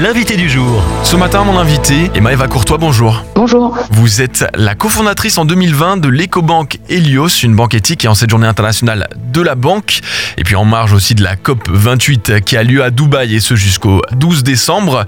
[0.00, 0.80] l'invité du jour.
[1.02, 3.24] Ce matin, mon invité est Maëva Courtois, bonjour.
[3.34, 3.76] Bonjour.
[3.90, 8.30] Vous êtes la cofondatrice en 2020 de l'écobanque Helios, une banque éthique et en cette
[8.30, 10.00] journée internationale de la banque.
[10.36, 13.40] Et puis en marge aussi de la COP 28 qui a lieu à Dubaï et
[13.40, 15.04] ce jusqu'au 12 décembre.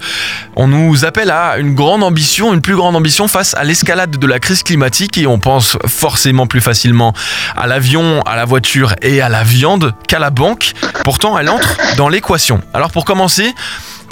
[0.57, 4.27] On nous appelle à une grande ambition, une plus grande ambition face à l'escalade de
[4.27, 7.13] la crise climatique et on pense forcément plus facilement
[7.55, 10.73] à l'avion, à la voiture et à la viande qu'à la banque.
[11.05, 12.59] Pourtant, elle entre dans l'équation.
[12.73, 13.53] Alors pour commencer,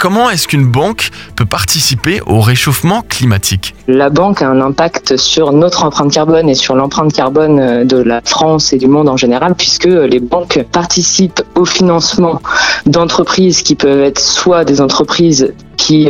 [0.00, 5.52] Comment est-ce qu'une banque peut participer au réchauffement climatique La banque a un impact sur
[5.52, 9.54] notre empreinte carbone et sur l'empreinte carbone de la France et du monde en général,
[9.54, 12.40] puisque les banques participent au financement
[12.86, 16.08] d'entreprises qui peuvent être soit des entreprises qui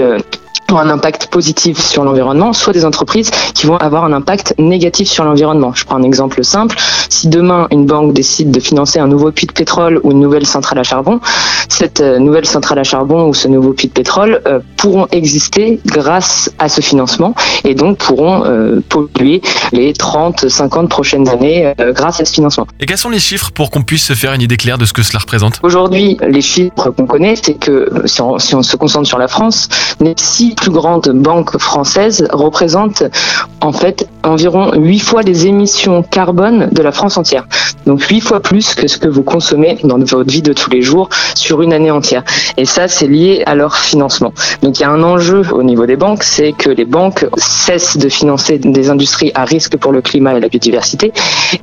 [0.73, 5.09] ont un impact positif sur l'environnement, soit des entreprises qui vont avoir un impact négatif
[5.09, 5.73] sur l'environnement.
[5.75, 6.77] Je prends un exemple simple.
[7.09, 10.47] Si demain une banque décide de financer un nouveau puits de pétrole ou une nouvelle
[10.47, 11.21] centrale à charbon,
[11.69, 15.81] cette euh, nouvelle centrale à charbon ou ce nouveau puits de pétrole euh, pourront exister
[15.87, 19.41] grâce à ce financement et donc pourront euh, polluer
[19.73, 22.67] les 30, 50 prochaines années grâce à ce financement.
[22.81, 24.93] Et quels sont les chiffres pour qu'on puisse se faire une idée claire de ce
[24.93, 25.61] que cela représente?
[25.63, 29.29] Aujourd'hui, les chiffres qu'on connaît, c'est que si on, si on se concentre sur la
[29.29, 29.69] France,
[30.01, 33.05] les six plus grandes banques françaises représentent
[33.63, 37.47] en fait environ 8 fois les émissions carbone de la France entière.
[37.87, 40.83] Donc 8 fois plus que ce que vous consommez dans votre vie de tous les
[40.83, 42.25] jours sur une année entière.
[42.57, 44.33] Et ça, c'est lié à leur financement.
[44.63, 47.97] Donc il y a un enjeu au niveau des banques, c'est que les banques cessent
[47.97, 51.13] de financer des industries à risque pour le climat et la biodiversité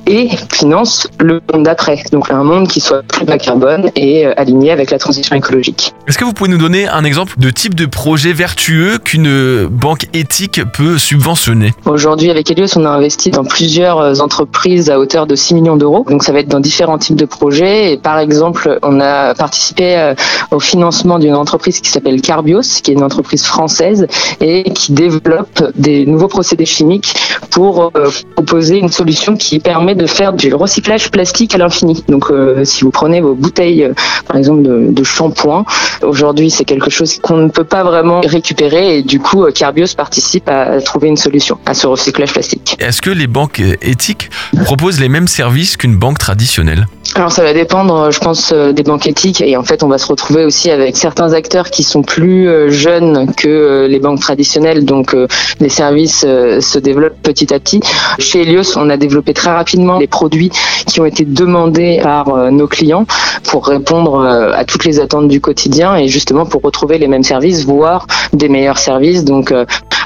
[0.06, 2.02] et financent le monde d'après.
[2.10, 5.94] Donc un monde qui soit plus bas carbone et euh, aligné avec la transition écologique.
[6.06, 10.06] Est-ce que vous pouvez nous donner un exemple de type de projet vertueux qu'une banque
[10.14, 15.26] éthique peut subventionner Aujourd'hui, avec Helios, on a investi dans plusieurs euh, entreprises à hauteur
[15.26, 16.06] de 6 millions d'euros.
[16.08, 17.92] Donc ça va être dans différents types de projets.
[17.92, 20.14] Et par exemple, on a participé euh,
[20.50, 24.06] au financement d'une entreprise qui s'appelle Carbios, qui est une entreprise française
[24.40, 27.14] et qui développe des nouveaux procédés chimiques
[27.50, 32.04] pour euh, proposer une solution qui permet de faire du recyclage plastique à l'infini.
[32.08, 32.32] Donc
[32.64, 33.88] si vous prenez vos bouteilles,
[34.26, 35.64] par exemple, de, de shampoing,
[36.02, 40.48] aujourd'hui c'est quelque chose qu'on ne peut pas vraiment récupérer et du coup Carbios participe
[40.48, 42.76] à trouver une solution à ce recyclage plastique.
[42.78, 44.30] Est-ce que les banques éthiques
[44.64, 46.86] proposent les mêmes services qu'une banque traditionnelle?
[47.14, 49.98] Alors ça va dépendre, je pense, euh, des banques éthiques et en fait on va
[49.98, 54.20] se retrouver aussi avec certains acteurs qui sont plus euh, jeunes que euh, les banques
[54.20, 55.16] traditionnelles, donc
[55.58, 57.80] les services se développent petit à petit.
[58.18, 60.50] Chez Helios, on a développé très rapidement les produits
[60.86, 63.04] qui ont été demandés par nos clients
[63.44, 67.66] pour répondre à toutes les attentes du quotidien et justement pour retrouver les mêmes services,
[67.66, 69.24] voire des meilleurs services.
[69.24, 69.52] Donc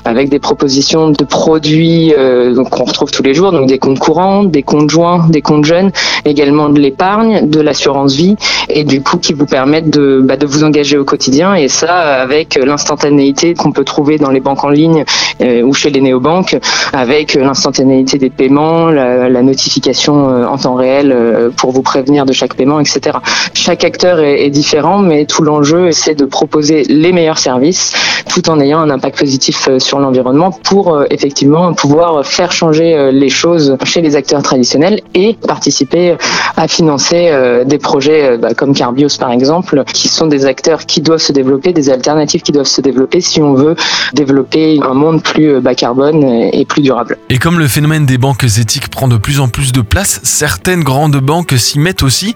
[0.04, 4.44] avec des propositions de produits euh, qu'on retrouve tous les jours, donc des comptes courants,
[4.44, 5.92] des comptes joints, des comptes jeunes,
[6.24, 8.36] également de l'épargne, de l'assurance vie,
[8.68, 11.94] et du coup qui vous permettent de, bah, de vous engager au quotidien, et ça
[12.22, 15.04] avec l'instantanéité qu'on peut trouver dans les banques en ligne
[15.40, 16.56] euh, ou chez les néobanques,
[16.92, 22.26] avec l'instantanéité des paiements, la, la notification euh, en temps réel euh, pour vous prévenir
[22.26, 23.19] de chaque paiement, etc.
[23.54, 27.94] Chaque acteur est, est différent, mais tout l'enjeu c'est de proposer les meilleurs services
[28.28, 32.94] tout en ayant un impact positif sur sur l'environnement pour euh, effectivement pouvoir faire changer
[32.94, 36.16] euh, les choses chez les acteurs traditionnels et participer
[36.56, 41.00] à financer euh, des projets bah, comme Carbios par exemple, qui sont des acteurs qui
[41.00, 43.76] doivent se développer, des alternatives qui doivent se développer si on veut
[44.12, 47.18] développer un monde plus bas carbone et plus durable.
[47.30, 50.82] Et comme le phénomène des banques éthiques prend de plus en plus de place, certaines
[50.82, 52.34] grandes banques s'y mettent aussi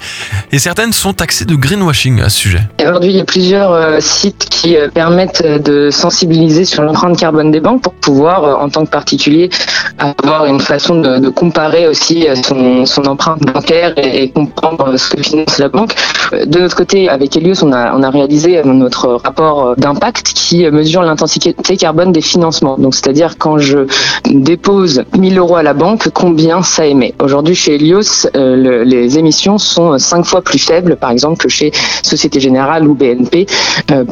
[0.53, 2.60] et certaines sont taxées de greenwashing à ce sujet.
[2.81, 7.83] Aujourd'hui, il y a plusieurs sites qui permettent de sensibiliser sur l'empreinte carbone des banques
[7.83, 9.50] pour pouvoir, euh, en tant que particulier,
[9.98, 12.34] avoir une façon de, comparer aussi euh,
[12.87, 15.94] son, empreinte bancaire et, comprendre ce que finance la banque.
[16.33, 21.55] Euh, de notre côté, avec Elios, on a, réalisé notre rapport d'impact qui mesure l'intensité
[21.77, 22.77] carbone des financements.
[22.78, 23.87] Donc, c'est-à-dire quand je
[24.31, 27.15] dépose 1000 euros à la banque, combien ça émet.
[27.21, 31.72] Aujourd'hui, chez Elios, les émissions sont cinq fois plus faibles, par exemple, que chez
[32.03, 33.47] Société Générale ou BNP,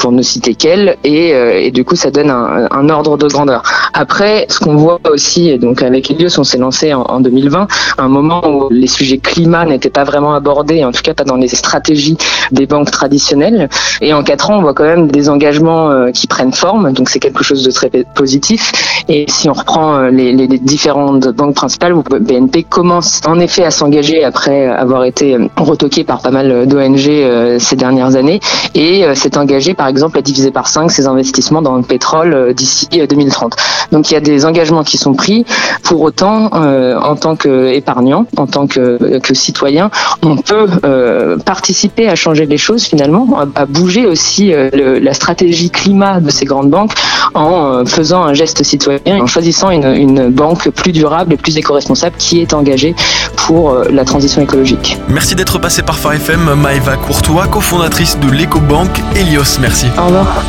[0.01, 0.97] pour ne citer qu'elle.
[1.05, 3.63] Et, et, du coup, ça donne un, ordre de grandeur.
[3.93, 7.69] Après, ce qu'on voit aussi, et donc avec Elios, on s'est lancé en, 2020,
[7.99, 11.37] un moment où les sujets climat n'étaient pas vraiment abordés, en tout cas pas dans
[11.37, 12.17] les stratégies
[12.53, 13.69] des banques traditionnelles.
[14.01, 17.09] Et en quatre ans, on voit quand même des engagements euh, qui prennent forme, donc
[17.09, 18.73] c'est quelque chose de très positif.
[19.09, 24.25] Et si on reprend euh, les, différentes banques principales, BNP commence en effet à s'engager
[24.25, 28.41] après avoir été euh, retoqué par pas mal d'ONG ces dernières années,
[28.75, 32.89] et s'est engagé par exemple à diviser par 5 ses investissements dans le pétrole d'ici
[32.89, 33.57] 2030.
[33.93, 35.45] Donc il y a des engagements qui sont pris.
[35.83, 38.99] Pour autant, en tant qu'épargnant, en tant que
[39.35, 39.74] citoyen,
[40.23, 45.71] on peut euh, participer à changer les choses finalement, à, bouger aussi euh, la stratégie
[45.71, 46.93] climat de ces grandes banques
[47.35, 52.17] en faisant un geste citoyen, en choisissant une, une banque plus durable et plus éco-responsable
[52.19, 52.95] qui est engagée
[53.37, 54.99] pour la transition écologique.
[55.09, 59.59] Merci d'être passé par Phare FM, Maëva Courtois, cofondatrice de l'EcoBank Helios.
[59.61, 59.87] Merci.
[59.99, 60.45] Au revoir.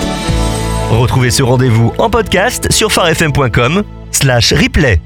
[0.92, 5.02] Retrouvez ce rendez-vous en podcast sur farfm.com slash replay.